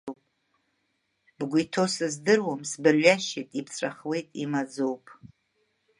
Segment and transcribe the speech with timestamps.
[1.37, 5.03] Бгәы иҭоу сыздыруам, сбырҩашьеит, ибҵәахуеит, имаӡоуп…